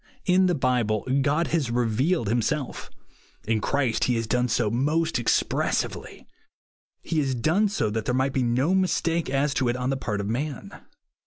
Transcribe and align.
In 0.25 0.47
the 0.47 0.55
Bible 0.55 1.07
God 1.21 1.49
has 1.49 1.69
revealed 1.69 2.27
himself. 2.27 2.89
In 3.47 3.61
Christ 3.61 4.05
he 4.05 4.15
has 4.15 4.25
done 4.25 4.47
so 4.47 4.71
most 4.71 5.19
expressively. 5.19 6.25
He 7.03 7.19
has 7.19 7.35
done 7.35 7.69
so 7.69 7.91
that 7.91 8.05
there 8.05 8.15
might 8.15 8.33
be 8.33 8.41
no 8.41 8.73
mistake 8.73 9.29
as 9.29 9.53
to 9.53 9.69
it 9.69 9.77
on 9.77 9.91
the 9.91 9.97
part 9.97 10.19
of 10.19 10.27
man. 10.27 10.73